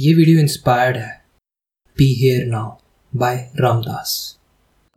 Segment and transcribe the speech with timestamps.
[0.00, 1.08] ये video inspired है।
[1.96, 2.68] Be here now
[3.12, 4.12] by Ram Dass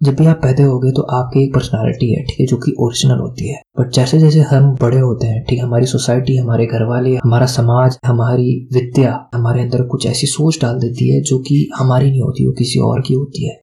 [0.02, 3.20] जब भी आप पैदा गए तो आपकी एक पर्सनालिटी है, ठीक है, जो कि ओरिजिनल
[3.20, 6.84] होती है। बट जैसे जैसे हम बड़े होते हैं, ठीक है, हमारी सोसाइटी हमारे घर
[6.84, 11.70] वाले हमारा समाज, हमारी विद्या हमारे अंदर कुछ ऐसी सोच डाल देती है जो कि
[11.76, 13.60] हमारी नहीं होती, वो किसी और की होती है।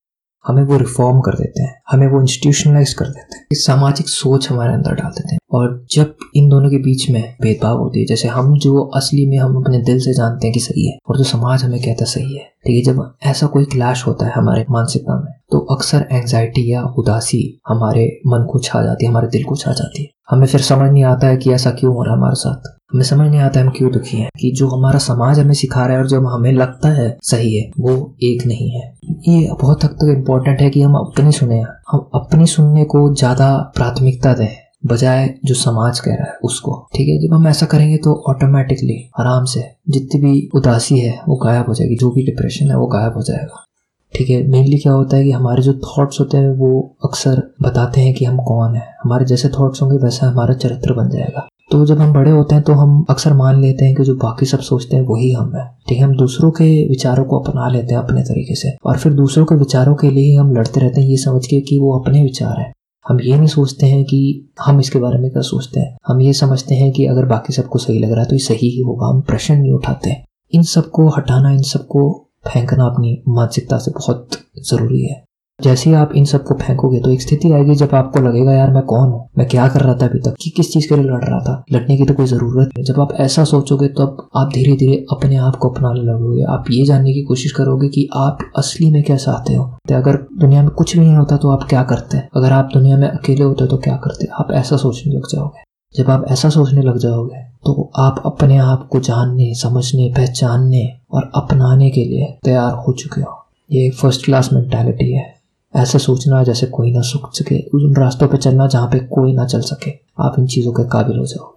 [0.46, 4.72] हमें वो रिफॉर्म कर देते हैं, हमें वो इंस्टीट्यूशनलाइज कर देते हैं। सामाजिक सोच हमारे
[4.74, 8.28] अंदर डाल देते हैं। और जब इन दोनों के बीच में भेदभाव होती है, जैसे
[8.28, 11.24] हम जो असली में हम अपने दिल से जानते हैं कि सही है, और जो
[11.24, 14.64] समाज हमें कहता है सही है ठीक है जब ऐसा कोई क्लैश होता है हमारे
[14.70, 19.44] मानसिकता में तो अक्सर एंजाइटी या उदासी हमारे मन को छा जाती है, हमारे दिल
[19.44, 22.14] को छा जाती है। हमें फिर समझ नहीं आता है कि ऐसा क्यों हो रहा
[22.14, 25.38] है हमारे साथ। हमें समझ नहीं आता हम क्यों दुखी हैं। कि जो हमारा समाज
[25.38, 28.82] हमें सिखा रहा है और जो हमें लगता है सही है, वो एक नहीं है।
[29.28, 33.56] ये बहुत हद तक इम्पोर्टेंट है कि हम अपनी सुने हम अपनी सुनने को ज़्यादा
[33.76, 34.48] प्राथमिकता दें,
[34.86, 38.98] बजाय जो समाज कह रहा है उसको। ठीक है, जब हम ऐसा करेंगे तो ऑटोमेटिकली
[39.20, 42.86] आराम से, जितनी भी उदासी है, वो गायब हो जाएगी। जो भी डिप्रेशन है, वो
[42.86, 43.64] गायब हो जाएगा।
[44.12, 48.00] ठीक है मेनली क्या होता है कि हमारे जो थॉट्स होते हैं, वो अक्सर बताते
[48.00, 51.84] हैं कि हम कौन है। हमारे जैसे थॉट्स होंगे, वैसा हमारा चरित्र बन जाएगा। तो
[51.86, 54.58] जब हम बड़े होते हैं तो हम अक्सर मान लेते हैं कि जो बाकी सब
[54.58, 58.00] सोचते हैं वही हम है। ठीक है, हम दूसरों के विचारों को अपना लेते हैं
[58.02, 61.16] अपने तरीके से। और फिर दूसरों के विचारों के लिए हम लड़ते रहते हैं, ये
[61.16, 62.72] समझ के कि वो अपने विचार है।
[63.08, 66.32] हम ये नहीं सोचते हैं कि हम इसके बारे में क्या सोचते हैं। हम ये
[66.32, 69.06] समझते हैं कि अगर बाकी सबको सही लग रहा है तो ये सही ही होगा,
[69.06, 70.16] हम प्रश्न नहीं उठाते।
[70.52, 75.24] इन सबको हटाना, इन सबको फेंकना अपनी मानसिकता से बहुत ज़रूरी है।
[75.64, 78.82] जैसे ही आप इन सबको फेंकोगे तो एक स्थिति आएगी जब आपको लगेगा, यार, मैं
[78.82, 79.28] कौन हूँ?
[79.38, 80.34] मैं क्या कर रहा था अभी तक?
[80.40, 81.62] कि किस चीज़ के लिए लड़ रहा था?
[81.72, 85.36] लड़ने की तो कोई ज़रूरत नहीं। जब आप ऐसा सोचोगे तो आप धीरे धीरे अपने
[85.36, 89.16] आप को अपनाने लगोगे। आप ये जानने की कोशिश करोगे कि आप असली में क्या
[89.16, 92.28] चाहते हो। तो अगर दुनिया में कुछ भी नहीं होता तो आप क्या करते हैं?
[92.36, 95.62] अगर आप दुनिया में अकेले होते तो क्या करते आप ऐसा सोचने लग जाओगे।
[95.94, 101.30] जब आप ऐसा सोचने लग जाओगे तो आप अपने आप को जानने, समझने, पहचानने और
[101.34, 103.36] अपनाने के लिए तैयार हो चुके हो।
[103.72, 105.39] ये फ़र्स्ट क्लास मेंटालिटी है।
[105.74, 109.44] ऐसे सोचना जैसे कोई ना सुख सके उन रास्तों पर चलना जहाँ पे कोई ना
[109.46, 111.52] चल सके। आप इन चीज़ों के काबिल हो जाओ।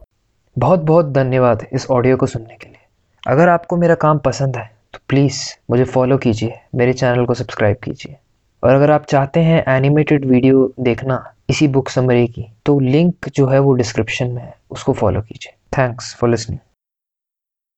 [0.55, 2.77] बहुत बहुत धन्यवाद इस ऑडियो को सुनने के लिए।
[3.23, 5.39] अगर आपको मेरा काम पसंद है तो प्लीज़
[5.71, 8.15] मुझे फॉलो कीजिए, मेरे चैनल को सब्सक्राइब कीजिए।
[8.63, 13.47] और अगर आप चाहते हैं एनिमेटेड वीडियो देखना इसी बुक समरी की तो लिंक जो
[13.47, 16.59] है वो डिस्क्रिप्शन में है, उसको फॉलो कीजिए। Thanks for listening